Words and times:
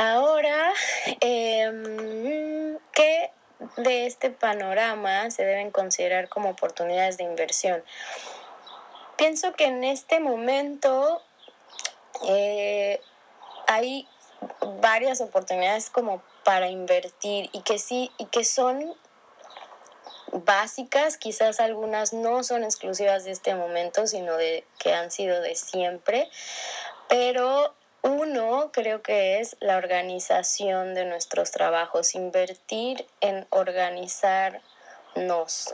Ahora, 0.00 0.72
em, 1.20 2.78
¿qué 2.92 3.32
de 3.78 4.06
este 4.06 4.30
panorama 4.30 5.28
se 5.32 5.44
deben 5.44 5.72
considerar 5.72 6.28
como 6.28 6.50
oportunidades 6.50 7.16
de 7.16 7.24
inversión? 7.24 7.82
Pienso 9.16 9.54
que 9.54 9.64
en 9.64 9.82
este 9.82 10.20
momento 10.20 11.20
eh, 12.28 13.00
hay 13.66 14.06
varias 14.80 15.20
oportunidades 15.20 15.90
como 15.90 16.22
para 16.44 16.68
invertir 16.68 17.50
y 17.52 17.62
que 17.62 17.80
sí, 17.80 18.12
y 18.18 18.26
que 18.26 18.44
son 18.44 18.94
básicas, 20.30 21.16
quizás 21.16 21.58
algunas 21.58 22.12
no 22.12 22.44
son 22.44 22.62
exclusivas 22.62 23.24
de 23.24 23.32
este 23.32 23.56
momento, 23.56 24.06
sino 24.06 24.36
de 24.36 24.64
que 24.78 24.94
han 24.94 25.10
sido 25.10 25.40
de 25.40 25.56
siempre, 25.56 26.30
pero 27.08 27.74
uno 28.02 28.70
creo 28.72 29.02
que 29.02 29.40
es 29.40 29.56
la 29.60 29.76
organización 29.76 30.94
de 30.94 31.04
nuestros 31.04 31.50
trabajos, 31.50 32.14
invertir 32.14 33.06
en 33.20 33.46
organizarnos, 33.50 34.62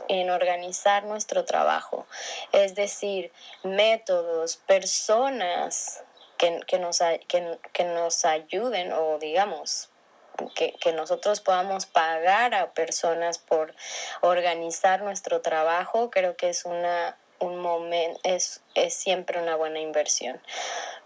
en 0.07 0.29
organizar 0.29 1.03
nuestro 1.05 1.45
trabajo, 1.45 2.07
es 2.51 2.75
decir, 2.75 3.31
métodos, 3.63 4.57
personas 4.57 6.03
que, 6.37 6.79
nos, 6.79 6.99
que, 7.27 7.59
que 7.71 7.83
nos 7.83 8.25
ayuden 8.25 8.91
o 8.93 9.17
digamos 9.19 9.89
que, 10.55 10.73
que, 10.81 10.91
nosotros 10.91 11.39
podamos 11.39 11.85
pagar 11.85 12.55
a 12.55 12.73
personas 12.73 13.37
por 13.37 13.73
organizar 14.21 15.01
nuestro 15.01 15.41
trabajo, 15.41 16.09
creo 16.09 16.35
que 16.35 16.49
es 16.49 16.65
una 16.65 17.15
un 17.39 17.59
momento, 17.59 18.19
es, 18.23 18.61
es 18.73 18.93
siempre 18.93 19.41
una 19.41 19.55
buena 19.55 19.79
inversión. 19.79 20.39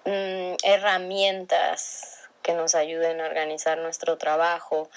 Mm, 0.06 0.56
herramientas 0.64 2.20
que 2.42 2.54
nos 2.54 2.74
ayuden 2.74 3.22
a 3.22 3.26
organizar 3.26 3.78
nuestro 3.78 4.18
trabajo, 4.18 4.90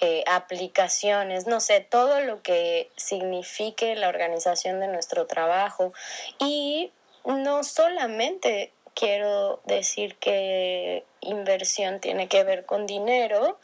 eh, 0.00 0.22
aplicaciones, 0.26 1.46
no 1.46 1.60
sé, 1.60 1.80
todo 1.80 2.20
lo 2.20 2.42
que 2.42 2.90
signifique 2.96 3.96
la 3.96 4.08
organización 4.08 4.80
de 4.80 4.88
nuestro 4.88 5.26
trabajo. 5.26 5.92
Y 6.38 6.92
no 7.24 7.64
solamente 7.64 8.72
quiero 8.94 9.60
decir 9.64 10.16
que 10.16 11.04
inversión 11.20 12.00
tiene 12.00 12.28
que 12.28 12.44
ver 12.44 12.66
con 12.66 12.86
dinero, 12.86 13.58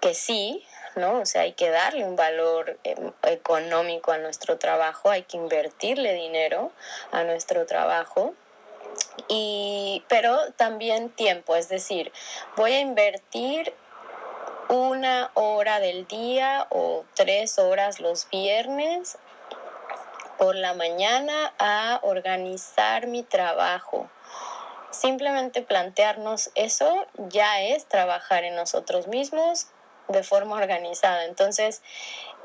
que 0.00 0.14
sí, 0.14 0.64
¿no? 0.96 1.20
O 1.20 1.26
sea, 1.26 1.42
hay 1.42 1.52
que 1.52 1.70
darle 1.70 2.04
un 2.04 2.16
valor 2.16 2.78
em, 2.84 3.12
económico 3.22 4.12
a 4.12 4.18
nuestro 4.18 4.58
trabajo, 4.58 5.10
hay 5.10 5.22
que 5.22 5.36
invertirle 5.36 6.12
dinero 6.12 6.72
a 7.12 7.24
nuestro 7.24 7.66
trabajo. 7.66 8.34
Y, 9.28 10.04
pero 10.08 10.36
también 10.54 11.10
tiempo, 11.10 11.56
es 11.56 11.68
decir, 11.68 12.12
voy 12.56 12.72
a 12.72 12.80
invertir 12.80 13.74
una 14.68 15.30
hora 15.34 15.80
del 15.80 16.06
día 16.06 16.66
o 16.70 17.04
tres 17.14 17.58
horas 17.58 18.00
los 18.00 18.28
viernes 18.30 19.18
por 20.38 20.56
la 20.56 20.74
mañana 20.74 21.54
a 21.58 22.00
organizar 22.02 23.06
mi 23.06 23.22
trabajo. 23.22 24.10
Simplemente 24.90 25.62
plantearnos 25.62 26.50
eso 26.54 27.06
ya 27.16 27.62
es 27.62 27.86
trabajar 27.86 28.44
en 28.44 28.54
nosotros 28.54 29.06
mismos 29.06 29.68
de 30.08 30.22
forma 30.22 30.56
organizada. 30.56 31.24
Entonces, 31.24 31.82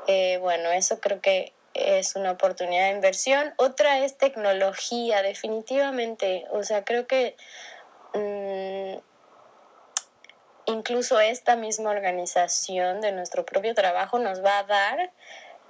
eh, 0.06 0.38
bueno, 0.40 0.70
eso 0.70 1.00
creo 1.00 1.20
que 1.20 1.52
es 1.74 2.16
una 2.16 2.32
oportunidad 2.32 2.84
de 2.88 2.94
inversión. 2.94 3.54
Otra 3.56 4.00
es 4.00 4.16
tecnología, 4.16 5.22
definitivamente. 5.22 6.46
O 6.50 6.62
sea, 6.62 6.84
creo 6.84 7.06
que 7.06 7.36
mm, 8.14 8.98
incluso 10.66 11.20
esta 11.20 11.56
misma 11.56 11.90
organización 11.90 13.00
de 13.00 13.12
nuestro 13.12 13.44
propio 13.44 13.74
trabajo 13.74 14.18
nos 14.18 14.44
va 14.44 14.58
a 14.58 14.64
dar 14.64 15.12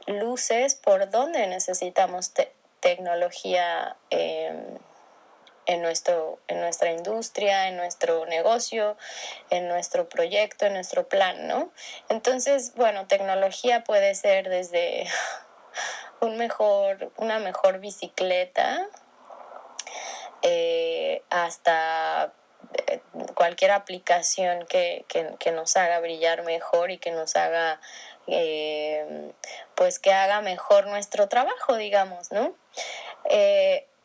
luces 0.06 0.74
por 0.74 1.10
donde 1.10 1.46
necesitamos 1.46 2.32
tecnología. 2.80 3.96
Eh, 4.10 4.78
en, 5.66 5.82
nuestro, 5.82 6.40
en 6.48 6.60
nuestra 6.60 6.90
industria, 6.90 7.68
en 7.68 7.76
nuestro 7.76 8.26
negocio, 8.26 8.96
en 9.50 9.68
nuestro 9.68 10.08
proyecto, 10.08 10.66
en 10.66 10.74
nuestro 10.74 11.08
plan, 11.08 11.46
¿no? 11.46 11.70
Entonces, 12.08 12.74
bueno, 12.74 13.06
tecnología 13.06 13.84
puede 13.84 14.14
ser 14.16 14.48
desde 14.48 15.06
un 16.20 16.36
mejor, 16.36 17.10
una 17.16 17.38
mejor 17.38 17.78
bicicleta 17.78 18.86
eh, 20.42 21.22
hasta 21.28 22.32
eh, 22.86 23.00
cualquier 23.34 23.72
aplicación 23.72 24.66
que, 24.66 25.04
nos 25.52 25.76
haga 25.76 26.00
brillar 26.00 26.44
mejor 26.44 26.90
y 26.90 26.98
que 26.98 27.10
nos 27.10 27.36
haga, 27.36 27.80
eh, 28.26 29.32
pues 29.74 29.98
que 29.98 30.12
haga 30.12 30.40
mejor 30.40 30.86
nuestro 30.86 31.28
trabajo, 31.28 31.76
digamos, 31.76 32.32
¿no? 32.32 32.54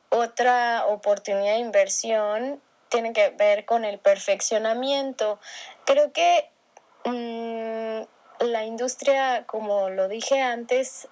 Otra 0.09 0.85
oportunidad 0.87 1.53
de 1.53 1.59
inversión 1.59 2.61
tiene 2.89 3.11
que 3.11 3.29
ver 3.31 3.65
con 3.65 3.83
el 3.83 3.99
perfeccionamiento. 3.99 5.39
Creo 5.85 6.13
que 6.13 6.49
mm, 7.03 8.45
la 8.45 8.63
industria, 8.63 9.45
como 9.45 9.89
lo 9.89 10.07
dije 10.07 10.41
antes, 10.41 11.07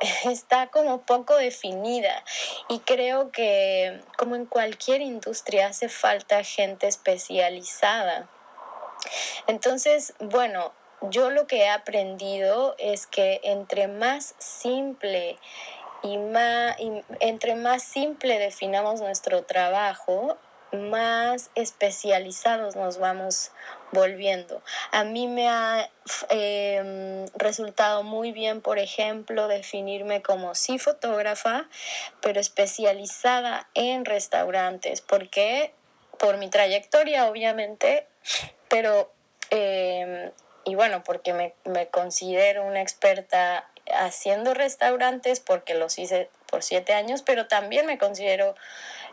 está 0.24 0.68
como 0.68 1.02
poco 1.02 1.36
definida 1.36 2.24
y 2.68 2.80
creo 2.80 3.30
que 3.30 4.00
como 4.16 4.36
en 4.36 4.46
cualquier 4.46 5.00
industria 5.00 5.68
hace 5.68 5.88
falta 5.88 6.42
gente 6.44 6.86
especializada. 6.86 8.28
Entonces, 9.46 10.14
bueno, 10.18 10.72
yo 11.02 11.30
lo 11.30 11.46
que 11.46 11.64
he 11.64 11.68
aprendido 11.68 12.74
es 12.78 13.06
que 13.06 13.40
entre 13.44 13.88
más 13.88 14.34
simple 14.38 15.38
y, 16.02 16.18
más, 16.18 16.76
entre 17.20 17.54
más 17.54 17.82
simple 17.82 18.38
definamos 18.38 19.00
nuestro 19.00 19.44
trabajo, 19.44 20.36
más 20.76 21.50
especializados 21.54 22.76
nos 22.76 22.98
vamos 22.98 23.50
volviendo. 23.92 24.62
A 24.92 25.04
mí 25.04 25.28
me 25.28 25.48
ha 25.48 25.90
em, 26.28 27.26
resultado 27.34 28.02
muy 28.02 28.32
bien, 28.32 28.60
por 28.60 28.78
ejemplo, 28.78 29.48
definirme 29.48 30.22
como 30.22 30.54
sí 30.54 30.78
fotógrafa, 30.78 31.68
pero 32.20 32.40
especializada 32.40 33.68
en 33.74 34.04
restaurantes, 34.04 35.00
porque 35.00 35.72
por 36.18 36.38
mi 36.38 36.48
trayectoria, 36.48 37.26
obviamente, 37.26 38.06
pero, 38.68 39.12
em, 39.50 40.30
y 40.64 40.74
bueno, 40.74 41.04
porque 41.04 41.32
me, 41.32 41.54
me 41.64 41.88
considero 41.88 42.64
una 42.64 42.80
experta 42.80 43.68
haciendo 43.92 44.54
restaurantes 44.54 45.40
porque 45.40 45.74
los 45.74 45.98
hice 45.98 46.28
por 46.46 46.62
siete 46.62 46.94
años, 46.94 47.22
pero 47.22 47.46
también 47.46 47.86
me 47.86 47.98
considero 47.98 48.54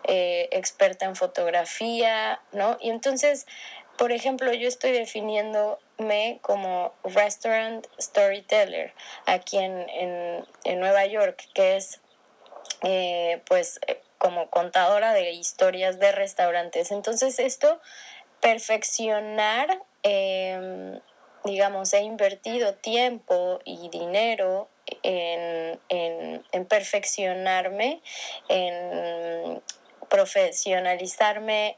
eh, 0.06 0.50
experta 0.52 1.06
en 1.06 1.16
fotografía, 1.16 2.42
¿no? 2.52 2.78
Y 2.82 2.90
entonces, 2.90 3.46
por 3.98 4.12
ejemplo, 4.12 4.54
yo 4.54 4.68
estoy 4.68 4.92
definiéndome 4.92 6.40
como 6.42 6.94
restaurant 7.04 7.86
storyteller 8.00 8.94
aquí 9.26 9.58
en, 9.58 9.86
en, 10.64 10.80
Nueva 10.80 11.06
York, 11.06 11.48
que 11.54 11.78
es 11.78 12.02
eh, 12.82 13.42
pues 13.46 13.80
como 14.18 14.50
contadora 14.50 15.14
de 15.14 15.32
historias 15.32 16.00
de 16.00 16.12
restaurantes. 16.12 16.92
Entonces, 16.92 17.40
esto, 17.40 17.80
perfeccionar 18.42 19.82
em, 20.04 21.00
digamos, 21.44 21.94
he 21.94 22.02
invertido 22.02 22.76
tiempo 22.76 23.60
y 23.66 23.90
dinero 23.90 24.70
en, 25.02 25.80
perfeccionarme, 26.68 28.02
en 28.48 29.62
profesionalizarme 30.14 31.76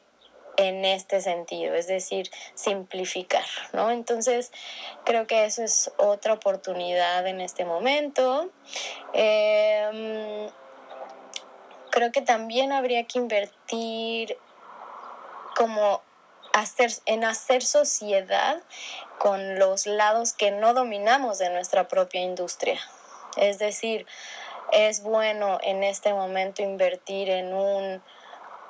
en 0.58 0.84
este 0.84 1.22
sentido, 1.22 1.74
es 1.74 1.88
decir, 1.88 2.30
simplificar, 2.54 3.46
¿no? 3.72 3.92
Entonces, 3.92 4.52
creo 5.06 5.26
que 5.26 5.46
eso 5.46 5.64
es 5.64 5.90
otra 5.96 6.34
oportunidad 6.34 7.26
en 7.28 7.40
este 7.40 7.64
momento. 7.64 8.50
Em, 9.14 10.50
creo 11.92 12.12
que 12.12 12.22
también 12.22 12.74
habría 12.74 13.06
que 13.06 13.20
invertir 13.20 14.38
como 15.56 16.02
hacer, 16.52 16.92
en 17.06 17.24
hacer 17.24 17.64
sociedad 17.64 18.62
con 19.18 19.60
los 19.60 19.86
lados 19.88 20.34
que 20.34 20.52
no 20.52 20.74
dominamos 20.74 21.38
de 21.38 21.52
nuestra 21.52 21.88
propia 21.88 22.20
industria. 22.20 22.82
Es 23.38 23.60
decir, 23.60 24.06
es 24.74 25.04
bueno 25.04 25.58
en 25.64 25.86
este 25.86 26.12
momento 26.12 26.64
invertir 26.64 27.30
en 27.30 27.54
un, 27.54 28.04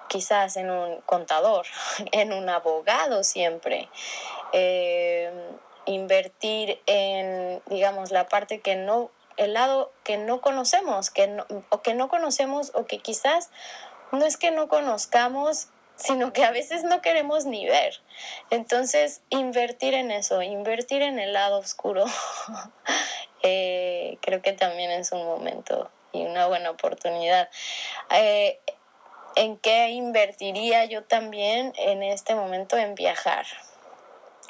quizás 0.07 0.57
en 0.57 0.69
un 0.69 1.01
contador, 1.01 1.65
en 2.11 2.33
un 2.33 2.49
abogado 2.49 3.23
siempre. 3.23 3.89
Eh, 4.53 5.31
invertir 5.85 6.81
en, 6.87 7.61
digamos, 7.67 8.11
la 8.11 8.27
parte 8.27 8.59
que 8.59 8.75
no, 8.75 9.11
el 9.37 9.53
lado 9.53 9.91
que 10.03 10.17
no 10.17 10.41
conocemos, 10.41 11.09
que 11.09 11.37
o 11.69 11.81
que 11.81 11.93
no 11.93 12.07
conocemos 12.07 12.71
o 12.73 12.85
que 12.85 12.99
quizás 12.99 13.49
no 14.11 14.25
es 14.25 14.37
que 14.37 14.51
no 14.51 14.67
conozcamos, 14.67 15.67
sino 15.95 16.33
que 16.33 16.43
a 16.43 16.51
veces 16.51 16.83
no 16.83 17.01
queremos 17.01 17.45
ni 17.45 17.65
ver. 17.65 18.01
Entonces, 18.49 19.21
invertir 19.29 19.93
en 19.93 20.11
eso, 20.11 20.41
invertir 20.41 21.01
en 21.01 21.19
el 21.19 21.33
lado 21.33 21.57
oscuro, 21.59 22.05
eh, 23.43 24.17
creo 24.21 24.41
que 24.41 24.53
también 24.53 24.91
es 24.91 25.11
un 25.11 25.25
momento 25.25 25.89
y 26.11 26.23
una 26.23 26.47
buena 26.47 26.69
oportunidad. 26.71 27.49
Eh, 28.11 28.59
¿En 29.35 29.57
qué 29.57 29.89
invertiría 29.89 30.85
yo 30.85 31.03
también 31.03 31.73
en 31.77 32.03
este 32.03 32.35
momento? 32.35 32.77
En 32.77 32.95
viajar. 32.95 33.45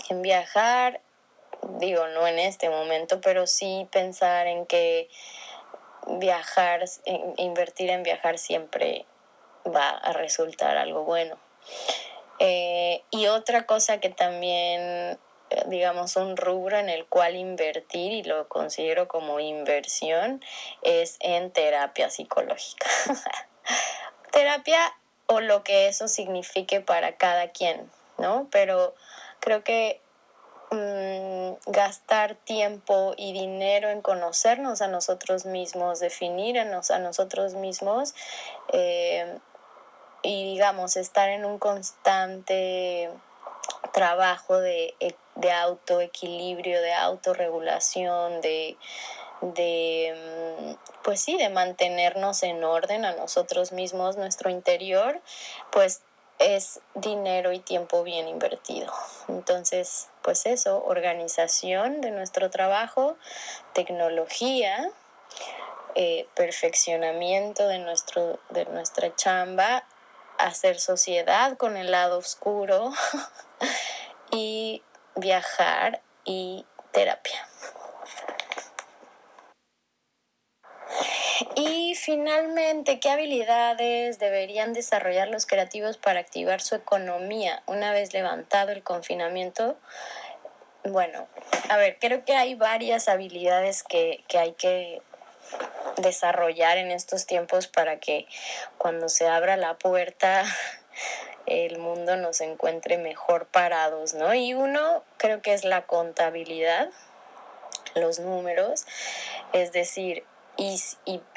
En 0.09 0.21
viajar, 0.21 1.01
digo, 1.79 2.07
no 2.07 2.27
en 2.27 2.37
este 2.37 2.69
momento, 2.69 3.19
pero 3.19 3.47
sí 3.47 3.87
pensar 3.91 4.45
en 4.45 4.67
que 4.67 5.09
viajar, 6.07 6.85
invertir 7.37 7.89
en 7.89 8.03
viajar 8.03 8.37
siempre 8.37 9.05
va 9.65 9.89
a 9.89 10.13
resultar 10.13 10.77
algo 10.77 11.03
bueno. 11.03 11.37
Eh, 12.37 13.01
y 13.09 13.25
otra 13.25 13.65
cosa 13.65 13.99
que 13.99 14.09
también, 14.09 15.17
digamos, 15.65 16.15
un 16.15 16.37
rubro 16.37 16.77
en 16.77 16.89
el 16.89 17.07
cual 17.07 17.35
invertir, 17.35 18.11
y 18.11 18.23
lo 18.23 18.47
considero 18.49 19.07
como 19.07 19.39
inversión, 19.39 20.43
es 20.83 21.17
en 21.21 21.51
terapia 21.51 22.11
psicológica. 22.11 22.87
terapia 24.35 24.93
o 25.27 25.39
lo 25.39 25.63
que 25.63 25.87
eso 25.87 26.09
signifique 26.09 26.81
para 26.81 27.15
cada 27.15 27.51
quien, 27.51 27.89
¿no? 28.17 28.47
Pero 28.51 28.93
creo 29.39 29.63
que 29.63 30.01
mm, 30.71 31.71
gastar 31.71 32.35
tiempo 32.35 33.13
y 33.15 33.31
dinero 33.31 33.89
en 33.89 34.01
conocernos 34.01 34.81
a 34.81 34.89
nosotros 34.89 35.45
mismos, 35.45 36.01
definirnos 36.01 36.91
a 36.91 36.99
nosotros 36.99 37.53
mismos 37.53 38.13
eh, 38.73 39.39
y 40.21 40.43
digamos 40.51 40.97
estar 40.97 41.29
en 41.29 41.45
un 41.45 41.57
constante 41.57 43.09
trabajo 43.93 44.59
de, 44.59 44.95
de 45.35 45.51
autoequilibrio, 45.53 46.81
de 46.81 46.93
autorregulación, 46.93 48.41
de 48.41 48.75
de, 49.53 50.75
mm, 50.77 51.03
pues 51.03 51.21
sí, 51.21 51.37
de 51.37 51.49
mantenernos 51.49 52.43
en 52.43 52.63
orden 52.63 53.05
a 53.05 53.15
nosotros 53.15 53.71
mismos, 53.71 54.17
nuestro 54.17 54.49
interior, 54.49 55.21
pues 55.71 56.01
es 56.39 56.81
dinero 56.95 57.53
y 57.53 57.59
tiempo 57.59 58.03
bien 58.03 58.27
invertido. 58.27 58.91
Entonces, 59.27 60.09
pues 60.21 60.45
eso, 60.45 60.83
organización 60.85 62.01
de 62.01 62.11
nuestro 62.11 62.49
trabajo, 62.49 63.15
tecnología, 63.73 64.89
eh, 65.95 66.27
perfeccionamiento 66.35 67.67
de, 67.67 67.79
nuestro, 67.79 68.39
de 68.49 68.65
nuestra 68.65 69.15
chamba, 69.15 69.85
hacer 70.37 70.79
sociedad 70.79 71.55
con 71.57 71.77
el 71.77 71.91
lado 71.91 72.17
oscuro 72.17 72.91
y 74.31 74.83
viajar 75.15 76.01
y 76.25 76.65
terapia. 76.91 77.47
Y 81.55 81.95
finalmente, 81.95 82.99
¿qué 82.99 83.09
habilidades 83.09 84.19
deberían 84.19 84.73
desarrollar 84.73 85.29
los 85.29 85.45
creativos 85.45 85.97
para 85.97 86.19
activar 86.19 86.59
su 86.59 86.75
economía 86.75 87.63
una 87.65 87.93
vez 87.93 88.13
levantado 88.13 88.73
el 88.73 88.83
confinamiento? 88.83 89.77
Bueno, 90.83 91.27
a 91.69 91.77
ver, 91.77 91.97
creo 91.99 92.25
que 92.25 92.35
hay 92.35 92.55
varias 92.55 93.07
habilidades 93.07 93.83
que, 93.83 94.23
que 94.27 94.37
hay 94.37 94.51
que 94.51 95.01
desarrollar 95.97 96.77
en 96.77 96.91
estos 96.91 97.25
tiempos 97.25 97.67
para 97.67 97.99
que 97.99 98.27
cuando 98.77 99.07
se 99.07 99.27
abra 99.27 99.55
la 99.55 99.77
puerta 99.77 100.43
el 101.45 101.79
mundo 101.79 102.17
nos 102.17 102.41
encuentre 102.41 102.97
mejor 102.97 103.47
parados, 103.47 104.13
¿no? 104.13 104.33
Y 104.33 104.53
uno 104.53 105.03
creo 105.15 105.41
que 105.41 105.53
es 105.53 105.63
la 105.63 105.85
contabilidad, 105.85 106.89
los 107.93 108.19
números, 108.19 108.85
es 109.53 109.71
decir, 109.71 110.25
y, 110.57 110.79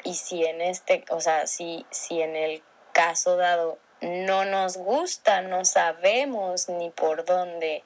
y, 0.03 0.13
si 0.13 0.45
en 0.45 0.61
este, 0.61 1.05
o 1.09 1.19
sea, 1.19 1.47
si, 1.47 1.85
si 1.89 2.21
en 2.21 2.35
el 2.35 2.63
caso 2.93 3.35
dado 3.37 3.77
no 4.01 4.45
nos 4.45 4.77
gusta, 4.77 5.41
no 5.41 5.65
sabemos 5.65 6.69
ni 6.69 6.89
por 6.89 7.25
dónde 7.25 7.83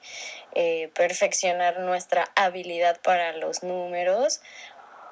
eh, 0.54 0.90
perfeccionar 0.94 1.80
nuestra 1.80 2.30
habilidad 2.36 3.00
para 3.00 3.32
los 3.32 3.62
números, 3.62 4.40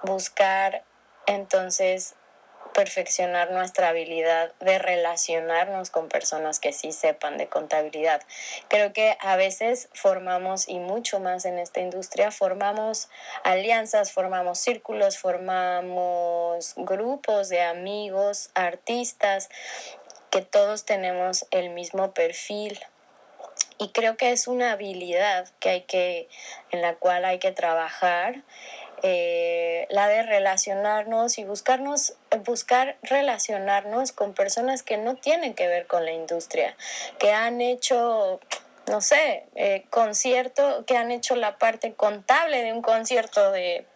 buscar 0.05 0.85
entonces 1.27 2.15
perfeccionar 2.73 3.51
nuestra 3.51 3.89
habilidad 3.89 4.53
de 4.61 4.79
relacionarnos 4.79 5.91
con 5.91 6.09
personas 6.09 6.61
que 6.61 6.73
sí 6.73 6.93
sepan 6.93 7.39
de 7.39 7.49
contabilidad. 7.49 8.23
Creo 8.69 8.93
que 8.93 9.17
a 9.21 9.37
veces 9.37 9.89
formamos, 9.93 10.69
y 10.69 10.79
mucho 10.79 11.21
más 11.21 11.45
en 11.45 11.59
esta 11.59 11.81
industria, 11.81 12.31
formamos 12.31 13.09
alianzas, 13.45 14.13
formamos 14.13 14.59
círculos, 14.59 15.19
formamos 15.19 16.75
grupos 16.77 17.49
de 17.49 17.63
amigos, 17.63 18.51
artistas, 18.55 19.49
que 20.31 20.43
todos 20.43 20.85
tenemos 20.85 21.47
el 21.51 21.71
mismo 21.71 22.13
perfil 22.13 22.81
y 23.83 23.89
creo 23.89 24.17
que 24.17 24.31
es 24.31 24.47
una 24.47 24.73
habilidad 24.73 25.49
que 25.59 25.71
hay 25.71 25.81
que 25.83 26.29
en 26.71 26.83
la 26.83 26.95
cual 26.95 27.25
hay 27.25 27.39
que 27.39 27.51
trabajar 27.51 28.43
eh, 29.03 29.87
la 29.91 30.07
de 30.07 30.23
relacionarnos 30.23 31.39
y 31.39 31.45
buscarnos, 31.45 32.15
buscar 32.45 32.97
relacionarnos 33.03 34.13
con 34.13 34.33
personas 34.33 34.85
que 34.85 34.97
no 34.97 35.17
tienen 35.17 35.55
que 35.55 35.67
ver 35.67 35.89
con 35.89 36.05
la 36.05 36.13
industria, 36.13 36.77
que 37.19 37.33
han 37.33 37.61
hecho, 37.61 38.39
no 38.87 39.01
sé, 39.01 39.45
eh, 39.57 39.85
concierto, 39.91 40.85
que 40.87 40.97
han 40.97 41.11
hecho 41.11 41.35
la 41.35 41.59
parte 41.59 41.95
contable 41.95 42.63
de 42.63 42.73
un 42.73 42.81
concierto 42.81 43.51
de 43.51 43.87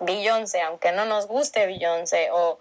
Beyoncé, 0.00 0.62
aunque 0.62 0.92
no 0.92 1.04
nos 1.04 1.26
guste 1.26 1.66
Beyoncé, 1.66 2.30
o 2.32 2.58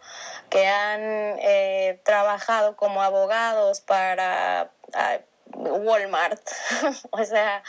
que 0.49 0.67
han 0.67 1.01
eh, 1.39 1.99
trabajado 2.03 2.75
como 2.75 3.01
abogados 3.01 3.79
para 3.79 4.71
ah, 4.93 5.19
Walmart. 5.53 6.41
o 7.11 7.23
sea, 7.23 7.63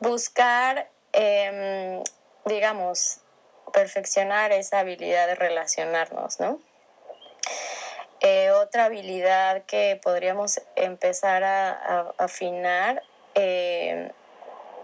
buscar, 0.00 0.90
em, 1.12 2.02
digamos, 2.44 3.20
perfeccionar 3.76 4.52
esa 4.52 4.78
habilidad 4.78 5.26
de 5.26 5.34
relacionarnos, 5.34 6.40
¿no? 6.40 6.58
Eh, 8.20 8.50
otra 8.52 8.86
habilidad 8.86 9.64
que 9.66 10.00
podríamos 10.02 10.62
empezar 10.76 11.44
a, 11.44 12.14
afinar 12.16 13.02
eh, 13.34 14.10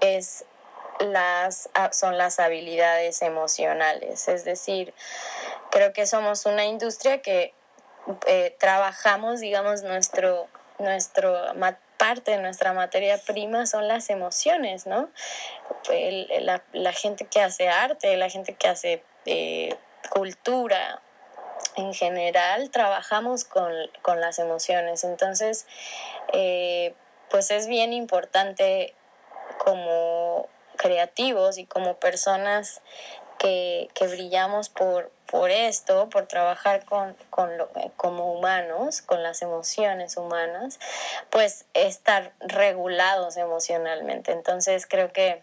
es 0.02 0.44
las, 1.00 1.70
son 1.92 2.18
las 2.18 2.38
habilidades 2.38 3.22
emocionales. 3.22 4.28
Es 4.28 4.44
decir, 4.44 4.92
creo 5.70 5.94
que 5.94 6.04
somos 6.04 6.44
una 6.44 6.66
industria 6.66 7.22
que 7.22 7.54
eh, 8.26 8.54
trabajamos, 8.58 9.40
digamos, 9.40 9.82
nuestro, 9.84 10.48
nuestro 10.78 11.54
parte 12.02 12.32
de 12.32 12.38
nuestra 12.38 12.72
materia 12.72 13.16
prima 13.16 13.64
son 13.64 13.86
las 13.86 14.10
emociones, 14.10 14.88
¿no? 14.88 15.08
la, 16.72 16.92
gente 16.92 17.26
que 17.26 17.40
hace 17.40 17.68
arte, 17.68 18.16
la 18.16 18.28
gente 18.28 18.54
que 18.54 18.66
hace 18.66 19.04
eh, 19.24 19.76
cultura, 20.10 21.00
en 21.76 21.94
general 21.94 22.70
trabajamos 22.70 23.44
con, 23.44 23.72
las 24.16 24.40
emociones. 24.40 25.04
Entonces, 25.04 25.64
eh, 26.32 26.92
pues 27.30 27.52
es 27.52 27.68
bien 27.68 27.92
importante 27.92 28.96
como 29.58 30.48
creativos 30.78 31.56
y 31.56 31.66
como 31.66 31.94
personas 32.00 32.80
que, 33.38 33.88
brillamos 34.00 34.70
por, 34.70 35.12
por 35.32 35.50
esto, 35.50 36.10
por 36.10 36.26
trabajar 36.26 36.84
con, 36.84 37.16
como 37.96 38.34
humanos, 38.34 39.00
con 39.00 39.22
las 39.22 39.40
emociones 39.40 40.18
humanas, 40.18 40.78
pues 41.30 41.64
estar 41.72 42.32
regulados 42.38 43.38
emocionalmente. 43.38 44.30
Entonces 44.30 44.86
creo 44.86 45.10
que 45.10 45.40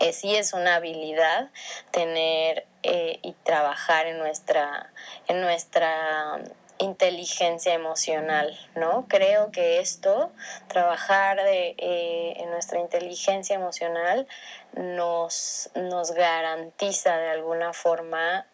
eh, 0.00 0.12
sí 0.12 0.36
es 0.36 0.52
una 0.52 0.74
habilidad 0.74 1.48
tener 1.92 2.66
eh, 2.82 3.20
y 3.22 3.32
trabajar 3.42 4.06
en 4.06 4.18
nuestra, 4.18 4.92
en 5.28 5.40
nuestra 5.40 6.42
inteligencia 6.76 7.72
emocional, 7.72 8.54
¿no? 8.74 9.06
Creo 9.08 9.50
que 9.50 9.80
esto, 9.80 10.30
trabajar 10.68 11.42
de, 11.42 11.74
eh, 11.78 12.34
en 12.36 12.50
nuestra 12.50 12.80
inteligencia 12.80 13.56
emocional, 13.56 14.26
nos, 14.74 15.70
nos 15.74 16.12
garantiza 16.12 17.16
de 17.16 17.30
alguna 17.30 17.72
forma 17.72 18.46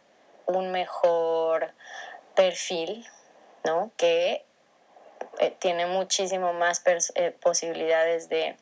un 0.50 0.70
mejor 0.72 1.72
perfil, 2.34 3.06
¿no? 3.64 3.90
Que 3.96 4.44
eh, 5.38 5.54
tiene 5.58 5.86
muchísimo 5.86 6.52
más 6.52 6.82
eh, 7.14 7.30
posibilidades 7.40 8.28
de, 8.28 8.56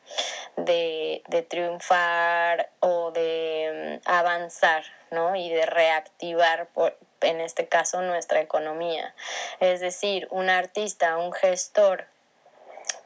de, 0.55 1.45
triunfar 1.49 2.69
o 2.79 3.11
de 3.11 3.99
mm, 4.05 4.09
avanzar, 4.09 4.83
¿no? 5.11 5.35
Y 5.35 5.49
de 5.49 5.65
reactivar, 5.65 6.69
en 7.21 7.41
este 7.41 7.67
caso, 7.67 8.01
nuestra 8.01 8.41
economía. 8.41 9.13
Es 9.59 9.79
decir, 9.79 10.27
un 10.31 10.49
artista, 10.49 11.17
un 11.17 11.33
gestor 11.33 12.05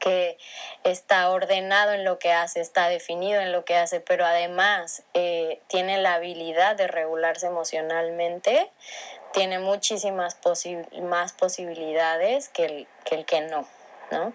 que 0.04 0.36
está 0.82 1.30
ordenado 1.30 1.94
en 1.94 2.04
lo 2.04 2.18
que 2.18 2.30
hace, 2.30 2.60
está 2.60 2.88
definido 2.88 3.40
en 3.40 3.52
lo 3.52 3.64
que 3.64 3.74
hace, 3.74 4.00
pero 4.00 4.26
además 4.26 5.02
eh, 5.14 5.62
tiene 5.66 5.96
la 5.96 6.12
habilidad 6.14 6.76
de 6.76 6.88
regularse 6.88 7.46
emocionalmente, 7.46 8.70
tiene 9.32 9.58
muchísimas 9.60 10.36
más 11.00 11.32
posibilidades 11.32 12.50
que 12.50 12.66
el, 12.66 12.88
que 13.06 13.14
el 13.14 13.24
que 13.24 13.40
no, 13.40 13.66
¿no? 14.10 14.34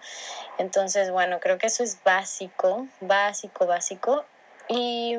Entonces, 0.57 1.11
bueno, 1.11 1.39
creo 1.39 1.59
que 1.59 1.67
eso 1.67 1.83
es 1.83 2.03
básico, 2.03 2.87
básico, 2.99 3.67
básico. 3.67 4.25
Y, 4.69 5.15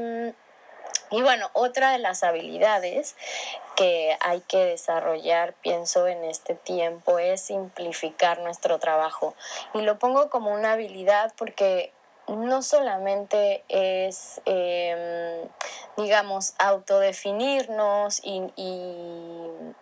y 1.11 1.23
bueno, 1.23 1.51
otra 1.55 1.93
de 1.93 1.99
las 1.99 2.23
habilidades 2.23 3.17
que 3.77 4.17
hay 4.21 4.41
que 4.43 4.65
desarrollar, 4.65 5.55
pienso, 5.55 6.07
en 6.07 6.23
este 6.25 6.55
tiempo 6.55 7.19
es 7.19 7.41
simplificar 7.41 8.41
nuestro 8.41 8.79
trabajo. 8.79 9.35
Y 9.75 9.81
lo 9.83 9.99
pongo 9.99 10.31
como 10.31 10.53
una 10.53 10.73
habilidad 10.73 11.33
porque 11.37 11.93
no 12.29 12.63
solamente 12.63 13.65
es, 13.69 14.41
em, 14.45 15.49
digamos, 15.97 16.55
autodefinirnos 16.59 18.21
y, 18.23 18.53
y, 18.55 19.75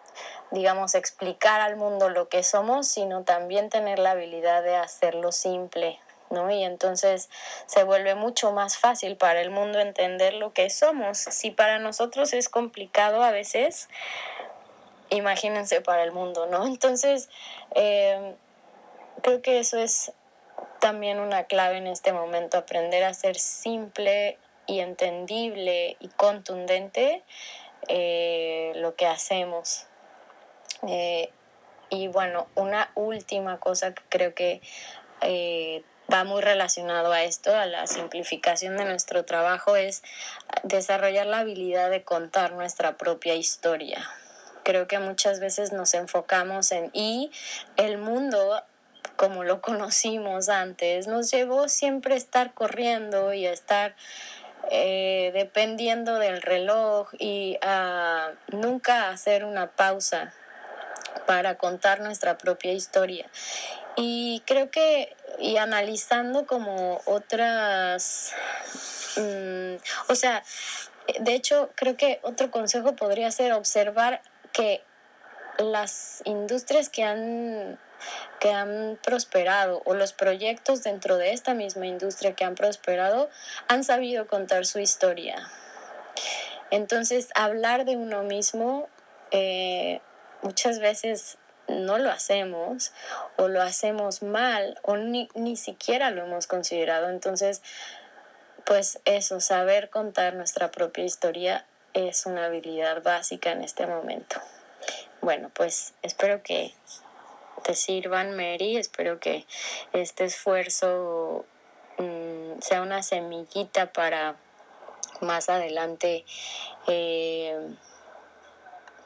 digamos, 0.51 0.95
explicar 0.95 1.61
al 1.61 1.77
mundo 1.77 2.09
lo 2.09 2.29
que 2.29 2.43
somos, 2.43 2.89
sino 2.89 3.25
también 3.25 3.69
tener 3.69 3.99
la 3.99 4.13
habilidad 4.13 4.63
de 4.63 4.77
hacerlo 4.77 5.33
simple, 5.33 6.01
¿no? 6.31 6.51
Y 6.51 6.65
entonces 6.65 7.31
se 7.67 7.85
vuelve 7.85 8.15
mucho 8.15 8.53
más 8.53 8.79
fácil 8.79 9.17
para 9.17 9.41
el 9.41 9.51
mundo 9.51 9.81
entender 9.81 10.35
lo 10.35 10.53
que 10.53 10.71
somos. 10.71 11.19
Si 11.19 11.51
para 11.51 11.79
nosotros 11.79 12.33
es 12.33 12.49
complicado 12.49 13.23
a 13.23 13.31
veces, 13.31 13.89
imagínense 15.11 15.81
para 15.81 16.03
el 16.03 16.13
mundo, 16.13 16.47
¿no? 16.47 16.67
Entonces, 16.67 17.29
eh, 17.75 18.35
creo 19.23 19.43
que 19.43 19.59
eso 19.59 19.79
es 19.79 20.13
también 20.81 21.19
una 21.19 21.45
clave 21.45 21.79
en 21.79 21.87
este 21.87 22.13
momento, 22.13 22.59
aprender 22.59 23.05
a 23.05 23.15
ser 23.15 23.39
simple 23.39 24.39
y 24.67 24.81
entendible 24.81 25.97
y 25.99 26.09
contundente 26.09 27.23
eh, 27.89 28.73
lo 28.77 28.95
que 28.95 29.07
hacemos. 29.07 29.87
Eh, 30.87 31.31
y 31.91 32.09
bueno, 32.09 32.49
una 32.55 32.91
última 32.95 33.59
cosa 33.59 33.95
que 33.95 34.03
creo 34.09 34.35
que 34.35 34.61
eh, 35.23 35.83
va 36.13 36.25
muy 36.25 36.41
relacionado 36.41 37.13
a 37.13 37.23
esto, 37.23 37.55
a 37.55 37.67
la 37.67 37.87
simplificación 37.87 38.77
de 38.77 38.85
nuestro 38.85 39.25
trabajo, 39.25 39.77
es 39.77 40.03
desarrollar 40.63 41.27
la 41.27 41.41
habilidad 41.41 41.91
de 41.91 42.03
contar 42.03 42.53
nuestra 42.53 42.97
propia 42.97 43.35
historia. 43.35 44.09
Creo 44.65 44.87
que 44.87 44.99
muchas 44.99 45.41
veces 45.41 45.73
nos 45.73 45.95
enfocamos 45.95 46.73
en 46.73 46.91
y 46.93 47.31
el 47.77 47.99
mundo 47.99 48.63
como 49.17 49.45
lo 49.45 49.61
conocimos 49.63 50.49
antes 50.49 51.07
nos 51.07 51.31
llevó 51.31 51.69
siempre 51.69 52.15
a 52.15 52.17
estar 52.17 52.55
corriendo 52.55 53.35
y 53.35 53.47
a 53.47 53.53
estar 53.53 53.95
eh, 54.71 55.31
dependiendo 55.35 56.19
del 56.19 56.43
reloj 56.43 57.09
y 57.19 57.59
a 57.63 58.33
nunca 58.49 59.11
hacer 59.11 59.45
una 59.45 59.71
pausa 59.71 60.33
para 61.27 61.57
contar 61.57 62.01
nuestra 62.01 62.39
propia 62.39 62.73
historia. 62.73 63.27
Y 63.97 64.43
creo 64.47 64.71
que, 64.71 65.15
y 65.39 65.57
analizando 65.57 66.47
como 66.47 67.01
otras, 67.05 68.33
mm, 69.17 69.77
o 70.09 70.15
sea, 70.15 70.43
de 71.21 71.35
hecho, 71.35 71.71
creo 71.75 71.97
que 71.97 72.21
otro 72.23 72.51
consejo 72.51 72.95
podría 72.95 73.31
ser 73.31 73.53
observar 73.53 74.21
que 74.53 74.83
las 75.59 76.23
industrias 76.25 76.89
que 76.89 77.03
han 77.05 77.79
que 78.39 78.53
han 78.53 78.97
prosperado 79.03 79.83
o 79.85 79.95
los 79.95 80.13
proyectos 80.13 80.85
dentro 80.85 81.17
de 81.17 81.33
esta 81.33 81.55
misma 81.55 81.87
industria 81.89 82.35
que 82.37 82.45
han 82.45 82.55
prosperado 82.55 83.29
han 83.67 83.83
sabido 83.83 84.29
contar 84.29 84.67
su 84.67 84.79
historia. 84.79 85.51
Entonces, 86.71 87.29
hablar 87.35 87.85
de 87.85 87.97
uno 87.97 88.23
mismo 88.23 88.89
eh, 89.33 90.01
muchas 90.43 90.79
veces 90.79 91.39
no 91.69 91.99
lo 91.99 92.11
hacemos 92.11 92.93
o 93.37 93.49
lo 93.49 93.63
hacemos 93.63 94.23
mal 94.23 94.79
o 94.83 94.97
ni, 94.97 95.29
ni 95.35 95.57
siquiera 95.57 96.11
lo 96.11 96.25
hemos 96.25 96.47
considerado. 96.47 97.11
Entonces, 97.11 97.63
pues 98.65 99.01
eso, 99.05 99.41
saber 99.41 99.91
contar 99.91 100.35
nuestra 100.35 100.71
propia 100.71 101.05
historia 101.05 101.65
es 101.95 102.27
una 102.27 102.47
habilidad 102.47 103.03
básica 103.03 103.53
en 103.53 103.63
este 103.63 103.87
momento. 103.87 104.41
Bueno, 105.21 105.51
pues 105.55 105.95
espero 106.03 106.43
que 106.43 106.75
te 107.65 107.75
sirvan, 107.75 108.37
Mary. 108.37 108.77
Espero 108.77 109.19
que 109.21 109.47
este 109.93 110.25
esfuerzo 110.25 111.45
mmm, 111.99 112.61
sea 112.61 112.83
una 112.83 113.03
semillita 113.03 113.93
para 113.93 114.37
más 115.21 115.49
adelante. 115.49 116.25
Eh, 116.87 117.59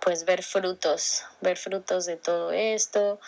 pues 0.03 0.25
ver 0.25 0.43
frutos, 0.43 1.25
ver 1.41 1.57
frutos 1.57 2.07
de 2.07 2.17
todo 2.17 2.51
esto, 2.51 3.21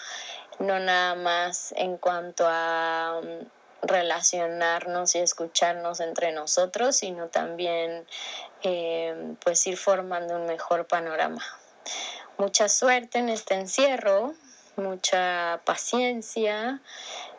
no 0.59 0.79
nada 0.81 1.15
más 1.15 1.73
en 1.77 1.97
cuanto 1.97 2.47
a 2.49 3.21
um, 3.23 3.49
relacionarnos 3.83 5.15
y 5.15 5.19
escucharnos 5.19 6.01
entre 6.01 6.33
nosotros, 6.33 6.97
sino 6.97 7.29
también 7.29 8.05
eh, 8.63 9.37
pues 9.45 9.65
ir 9.67 9.77
formando 9.77 10.35
un 10.37 10.47
mejor 10.47 10.87
panorama. 10.87 11.43
Mucha 12.39 12.69
suerte 12.69 13.19
en 13.19 13.29
este 13.29 13.55
encierro, 13.55 14.35
mucha 14.77 15.61
paciencia, 15.65 16.81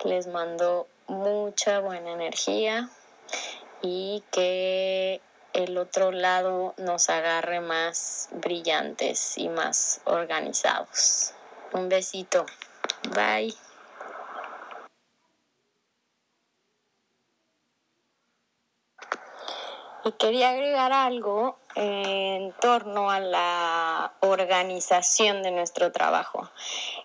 les 0.06 0.28
mando 0.28 0.88
mucha 1.08 1.80
buena 1.80 2.12
energía 2.12 2.90
y 3.82 4.24
que 4.32 5.20
el 5.56 5.78
otro 5.78 6.12
lado 6.12 6.74
nos 6.78 7.10
agarre 7.10 7.62
más 7.62 8.28
brillantes 8.34 9.38
y 9.38 9.48
más 9.48 10.02
organizados. 10.04 11.34
Un 11.72 11.88
besito. 11.88 12.46
Bye. 13.16 13.56
Y 20.04 20.12
quería 20.20 20.50
agregar 20.50 20.92
algo 20.92 21.58
en 21.76 22.52
torno 22.60 23.10
a 23.10 23.20
la 23.20 24.14
organización 24.20 25.42
de 25.42 25.52
nuestro 25.52 25.92
trabajo. 25.92 26.52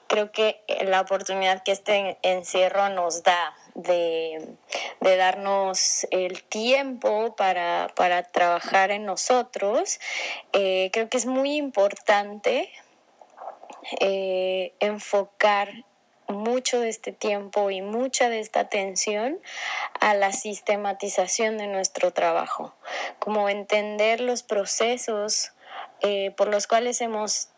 Creo 0.08 0.32
que 0.32 0.62
la 0.84 1.00
oportunidad 1.00 1.62
que 1.62 1.72
este 1.72 2.18
encierro 2.22 2.88
nos 2.90 3.22
da 3.22 3.54
de, 3.74 4.56
de 5.00 5.16
darnos 5.16 6.06
el 6.10 6.42
tiempo 6.42 7.34
para, 7.36 7.88
para, 7.96 8.22
trabajar 8.22 8.90
en 8.90 9.04
nosotros, 9.04 10.00
eh, 10.52 10.90
creo 10.92 11.08
que 11.08 11.16
es 11.16 11.26
muy 11.26 11.56
importante 11.56 12.70
eh, 14.00 14.74
enfocar 14.80 15.84
mucho 16.28 16.78
de 16.78 16.88
este 16.88 17.10
tiempo 17.12 17.70
y 17.70 17.82
mucha 17.82 18.28
de 18.28 18.40
esta 18.40 18.60
atención 18.60 19.40
a 20.00 20.14
la 20.14 20.32
sistematización 20.32 21.58
de 21.58 21.66
nuestro 21.66 22.12
trabajo, 22.12 22.74
como 23.18 23.48
entender 23.48 24.20
los 24.20 24.42
procesos 24.42 25.52
eh, 26.02 26.32
por 26.36 26.48
los 26.48 26.66
cuales 26.66 27.00
hemos 27.00 27.48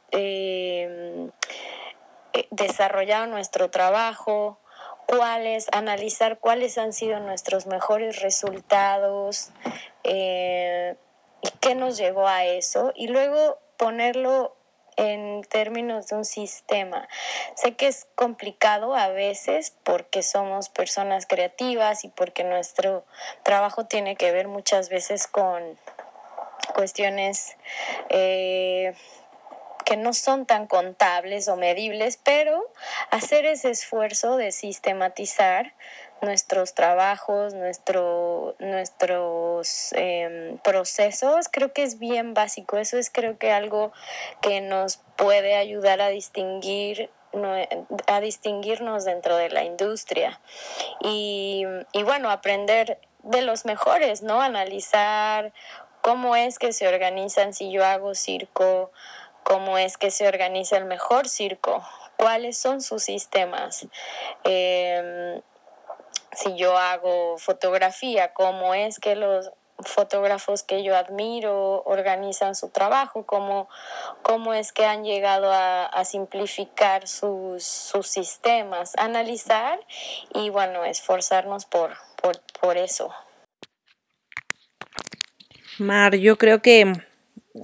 desarrollado 2.51 3.27
nuestro 3.27 3.71
trabajo, 3.71 4.59
cuáles, 5.07 5.67
analizar 5.73 6.39
cuáles 6.39 6.79
han 6.79 6.93
sido 6.93 7.21
nuestros 7.21 7.67
mejores 7.67 8.21
resultados 8.21 9.51
eh, 10.05 10.97
y 11.43 11.51
qué 11.61 11.75
nos 11.75 11.97
llevó 11.97 12.27
a 12.27 12.45
eso 12.45 12.93
y 12.95 13.09
luego 13.09 13.59
ponerlo 13.77 14.57
en 14.97 15.43
términos 15.45 16.09
de 16.09 16.17
un 16.17 16.25
sistema. 16.25 17.09
Sé 17.55 17.75
que 17.77 17.87
es 17.87 18.07
complicado 18.15 18.95
a 18.95 19.09
veces 19.09 19.75
porque 19.85 20.23
somos 20.23 20.69
personas 20.69 21.27
creativas 21.27 22.05
y 22.05 22.09
porque 22.09 22.45
nuestro 22.45 23.05
trabajo 23.43 23.87
tiene 23.87 24.17
que 24.17 24.33
ver 24.33 24.49
muchas 24.49 24.89
veces 24.89 25.27
con 25.27 25.79
cuestiones 26.75 27.57
eh, 28.09 28.95
que 29.85 29.97
no 29.97 30.13
son 30.13 30.47
tan 30.47 30.67
contables 30.67 31.49
o 31.49 31.57
medibles, 31.57 32.19
pero 32.23 32.65
hacer 33.11 33.47
ese 33.47 33.71
esfuerzo 33.71 34.37
de 34.37 34.53
sistematizar 34.53 35.75
nuestros 36.21 36.75
trabajos, 36.75 37.55
nuestro, 37.55 38.55
nuestros 38.61 39.93
eh, 39.97 40.57
procesos, 40.63 41.49
creo 41.51 41.73
que 41.73 41.83
es 41.83 41.99
bien 41.99 42.33
básico. 42.33 42.79
Eso 42.79 42.97
es 42.97 43.11
creo 43.11 43.39
que 43.39 43.51
algo 43.51 43.93
que 44.41 44.61
nos 44.61 44.99
puede 45.17 45.57
ayudar 45.57 46.01
a 46.01 46.09
distinguir 46.09 47.11
a 48.09 48.21
distinguirnos 48.21 49.07
dentro 49.07 49.39
de 49.39 49.49
la 49.49 49.65
industria 49.65 50.39
y 51.01 51.65
bueno, 52.05 52.31
aprender 52.31 52.99
de 53.23 53.43
los 53.43 53.65
mejores, 53.65 54.23
¿no? 54.23 54.43
Analizar 54.43 55.53
cómo 56.01 56.35
es 56.37 56.59
que 56.59 56.73
se 56.73 56.89
organizan 56.89 57.55
si 57.55 57.71
yo 57.71 57.85
hago 57.85 58.15
circo, 58.15 58.91
cómo 59.43 59.79
es 59.79 59.97
que 59.97 60.11
se 60.11 60.27
organiza 60.27 60.77
el 60.77 60.85
mejor 60.85 61.29
circo, 61.29 61.83
cuáles 62.17 62.59
son 62.59 62.81
sus 62.81 63.03
sistemas. 63.03 63.87
Eh, 64.45 65.41
si 66.33 66.57
yo 66.57 66.77
hago 66.77 67.37
fotografía, 67.39 68.33
cómo 68.33 68.75
es 68.75 68.99
que 68.99 69.17
los 69.17 69.51
fotógrafos 69.85 70.63
que 70.63 70.83
yo 70.83 70.97
admiro 70.97 71.83
organizan 71.85 72.55
su 72.55 72.69
trabajo, 72.69 73.27
cómo, 73.27 73.69
cómo 74.23 74.55
es 74.55 74.73
que 74.73 74.85
han 74.85 75.05
llegado 75.05 75.51
a, 75.53 76.05
simplificar 76.05 77.07
sus, 77.07 77.65
sus, 77.65 78.07
sistemas, 78.07 78.93
analizar 78.99 79.79
y 80.35 80.51
bueno, 80.51 80.85
esforzarnos 80.85 81.65
por, 81.65 81.97
por, 82.21 82.41
por 82.61 82.77
eso. 82.77 83.11
Mar, 85.79 86.17
yo 86.17 86.37
creo 86.37 86.61
que 86.61 86.93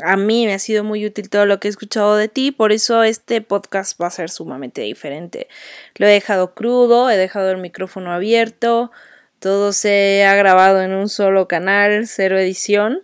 a 0.02 0.16
mí 0.16 0.46
me 0.46 0.54
ha 0.54 0.58
sido 0.58 0.84
muy 0.84 1.06
útil 1.06 1.30
todo 1.30 1.46
lo 1.46 1.60
que 1.60 1.68
he 1.68 1.70
escuchado 1.70 2.16
de 2.16 2.28
ti, 2.28 2.50
por 2.52 2.72
eso 2.72 3.02
este 3.02 3.40
podcast 3.40 4.00
va 4.00 4.08
a 4.08 4.10
ser 4.10 4.30
sumamente 4.30 4.82
diferente. 4.82 5.48
Lo 5.96 6.06
he 6.06 6.10
dejado 6.10 6.54
crudo, 6.54 7.10
he 7.10 7.16
dejado 7.16 7.50
el 7.50 7.58
micrófono 7.58 8.12
abierto, 8.12 8.90
todo 9.38 9.72
se 9.72 10.24
ha 10.24 10.34
grabado 10.34 10.82
en 10.82 10.92
un 10.92 11.08
solo 11.08 11.48
canal, 11.48 12.06
cero 12.06 12.38
edición, 12.38 13.02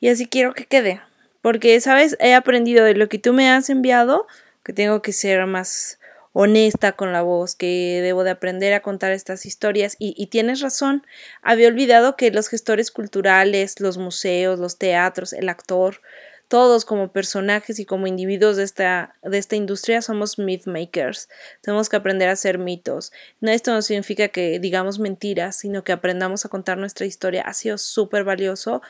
y 0.00 0.08
así 0.08 0.26
quiero 0.26 0.54
que 0.54 0.66
quede, 0.66 1.00
porque, 1.42 1.80
sabes, 1.80 2.16
he 2.20 2.34
aprendido 2.34 2.84
de 2.84 2.94
lo 2.94 3.08
que 3.08 3.18
tú 3.18 3.32
me 3.32 3.50
has 3.50 3.70
enviado, 3.70 4.26
que 4.64 4.72
tengo 4.72 5.00
que 5.02 5.12
ser 5.12 5.46
más 5.46 6.00
honesta 6.38 6.92
con 6.92 7.14
la 7.14 7.22
voz, 7.22 7.54
que 7.54 8.00
debo 8.02 8.22
de 8.22 8.28
aprender 8.28 8.74
a 8.74 8.82
contar 8.82 9.12
estas 9.12 9.46
historias. 9.46 9.96
Y, 9.98 10.26
tienes 10.26 10.60
razón, 10.60 11.02
había 11.40 11.68
olvidado 11.68 12.14
que 12.14 12.30
los 12.30 12.48
gestores 12.48 12.90
culturales, 12.90 13.80
los 13.80 13.96
museos, 13.96 14.58
los 14.58 14.76
teatros, 14.76 15.32
el 15.32 15.48
actor, 15.48 16.02
todos 16.48 16.84
como 16.84 17.10
personajes 17.10 17.78
y 17.78 17.86
como 17.86 18.06
individuos 18.06 18.58
de 18.58 18.64
esta, 18.64 19.16
de 19.22 19.38
esta 19.38 19.56
industria 19.56 20.02
somos 20.02 20.38
mythmakers. 20.38 21.30
Tenemos 21.62 21.88
que 21.88 21.96
aprender 21.96 22.28
a 22.28 22.32
hacer 22.32 22.58
mitos. 22.58 23.12
No, 23.40 23.50
esto 23.50 23.72
no 23.72 23.80
significa 23.80 24.28
que 24.28 24.60
digamos 24.60 24.98
mentiras, 24.98 25.56
sino 25.56 25.84
que 25.84 25.92
aprendamos 25.92 26.44
a 26.44 26.50
contar 26.50 26.76
nuestra 26.76 27.06
historia. 27.06 27.44
Ha 27.46 27.54
sido 27.54 27.78
súper 27.78 28.24
valioso 28.24 28.82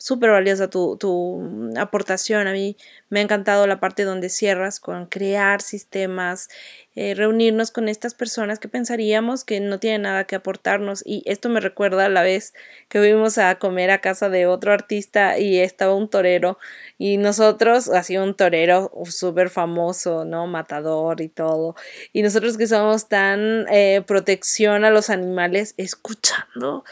súper 0.00 0.30
valiosa 0.30 0.70
tu, 0.70 0.96
tu, 0.96 1.70
aportación. 1.76 2.46
A 2.46 2.52
mí 2.52 2.78
me 3.10 3.20
ha 3.20 3.22
encantado 3.22 3.66
la 3.66 3.80
parte 3.80 4.04
donde 4.04 4.30
cierras 4.30 4.80
con 4.80 5.04
crear 5.04 5.60
sistemas, 5.60 6.48
eh, 6.94 7.14
reunirnos 7.14 7.70
con 7.70 7.86
estas 7.86 8.14
personas 8.14 8.58
que 8.58 8.68
pensaríamos 8.68 9.44
que 9.44 9.60
no 9.60 9.78
tienen 9.78 10.02
nada 10.02 10.24
que 10.24 10.36
aportarnos. 10.36 11.02
Y 11.04 11.22
esto 11.26 11.50
me 11.50 11.60
recuerda 11.60 12.06
a 12.06 12.08
la 12.08 12.22
vez 12.22 12.54
que 12.88 12.98
fuimos 12.98 13.36
a 13.36 13.56
comer 13.56 13.90
a 13.90 14.00
casa 14.00 14.30
de 14.30 14.46
otro 14.46 14.72
artista 14.72 15.38
y 15.38 15.58
estaba 15.58 15.94
un 15.94 16.08
torero 16.08 16.56
y 16.96 17.18
nosotros, 17.18 17.90
así 17.90 18.16
un 18.16 18.34
torero 18.34 18.90
súper 19.04 19.50
famoso, 19.50 20.24
¿no? 20.24 20.46
Matador 20.46 21.20
y 21.20 21.28
todo. 21.28 21.76
Y 22.14 22.22
nosotros 22.22 22.56
que 22.56 22.66
somos 22.66 23.08
tan 23.08 23.66
eh, 23.70 24.02
protección 24.06 24.86
a 24.86 24.90
los 24.90 25.10
animales, 25.10 25.74
escuchando 25.76 26.84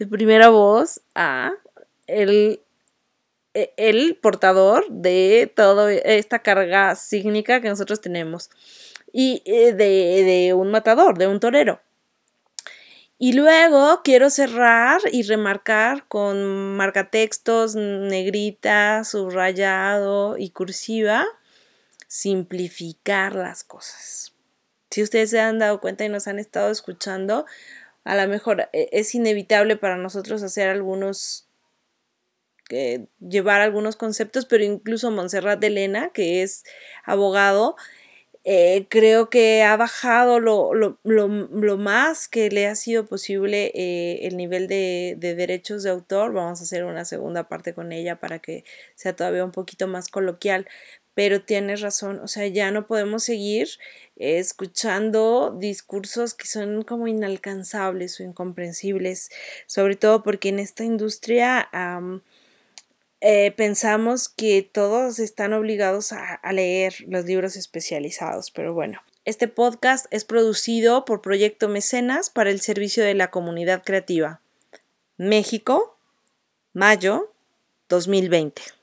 de 0.00 0.06
primera 0.08 0.48
voz 0.48 1.00
a 1.14 1.52
el, 2.06 2.60
e, 3.54 3.72
el 3.76 4.16
portador 4.16 4.86
de 4.90 5.52
toda 5.54 5.92
esta 5.92 6.40
carga 6.40 6.94
sígnica 6.94 7.60
que 7.60 7.68
nosotros 7.68 8.00
tenemos. 8.00 8.50
Y 9.12 9.42
eh, 9.46 9.72
de, 9.72 10.24
de 10.24 10.54
un 10.54 10.70
matador, 10.70 11.18
de 11.18 11.26
un 11.26 11.40
torero. 11.40 11.80
Y 13.18 13.32
luego 13.32 14.02
quiero 14.04 14.28
cerrar 14.28 15.00
y 15.10 15.22
remarcar 15.22 16.06
con 16.06 16.76
marcatextos, 16.76 17.74
negrita, 17.74 19.04
subrayado 19.04 20.36
y 20.36 20.50
cursiva, 20.50 21.24
simplificar 22.08 23.34
las 23.34 23.64
cosas. 23.64 24.34
Si 24.90 25.02
ustedes 25.02 25.30
se 25.30 25.40
han 25.40 25.58
dado 25.58 25.80
cuenta 25.80 26.04
y 26.04 26.10
nos 26.10 26.28
han 26.28 26.38
estado 26.38 26.70
escuchando, 26.70 27.46
a 28.04 28.16
lo 28.16 28.28
mejor 28.28 28.68
eh, 28.72 28.88
es 28.92 29.14
inevitable 29.14 29.76
para 29.76 29.96
nosotros 29.96 30.42
hacer 30.42 30.68
algunos 30.68 31.45
llevar 33.20 33.60
algunos 33.60 33.96
conceptos, 33.96 34.46
pero 34.46 34.64
incluso 34.64 35.10
Montserrat 35.10 35.60
de 35.60 35.68
Elena, 35.68 36.10
que 36.12 36.42
es 36.42 36.64
abogado, 37.04 37.76
eh, 38.48 38.86
creo 38.88 39.28
que 39.28 39.64
ha 39.64 39.76
bajado 39.76 40.38
lo, 40.38 40.72
lo, 40.72 41.00
lo, 41.02 41.76
más 41.78 42.28
que 42.28 42.48
le 42.48 42.68
ha 42.68 42.76
sido 42.76 43.04
posible 43.04 43.72
eh, 43.74 44.20
el 44.22 44.36
nivel 44.36 44.68
de, 44.68 45.16
de, 45.18 45.34
derechos 45.34 45.82
de 45.82 45.90
autor. 45.90 46.32
Vamos 46.32 46.60
a 46.60 46.62
hacer 46.62 46.84
una 46.84 47.04
segunda 47.04 47.48
parte 47.48 47.74
con 47.74 47.90
ella 47.90 48.20
para 48.20 48.38
que 48.38 48.62
sea 48.94 49.16
todavía 49.16 49.44
un 49.44 49.50
poquito 49.50 49.88
más 49.88 50.06
coloquial. 50.06 50.68
Pero 51.12 51.42
tienes 51.42 51.80
razón, 51.80 52.20
o 52.20 52.28
sea, 52.28 52.46
ya 52.46 52.70
no 52.70 52.86
podemos 52.86 53.24
seguir 53.24 53.68
escuchando 54.14 55.56
discursos 55.58 56.34
que 56.34 56.46
son 56.46 56.82
como 56.82 57.08
inalcanzables 57.08 58.20
o 58.20 58.22
incomprensibles, 58.22 59.30
sobre 59.66 59.96
todo 59.96 60.22
porque 60.22 60.50
en 60.50 60.60
esta 60.60 60.84
industria 60.84 61.68
eh, 63.20 63.52
pensamos 63.52 64.28
que 64.28 64.62
todos 64.62 65.18
están 65.18 65.52
obligados 65.52 66.12
a, 66.12 66.40
leer 66.52 66.94
los 67.08 67.24
libros 67.24 67.56
especializados, 67.56 68.50
pero 68.50 68.74
bueno. 68.74 69.00
Este 69.24 69.48
podcast 69.48 70.06
es 70.10 70.24
producido 70.24 71.04
por 71.04 71.20
Proyecto 71.20 71.68
Mecenas 71.68 72.30
para 72.30 72.50
el 72.50 72.60
servicio 72.60 73.02
de 73.02 73.14
la 73.14 73.30
comunidad 73.30 73.82
creativa. 73.82 74.40
México, 75.16 75.98
mayo 76.72 77.32
2020. 77.88 78.75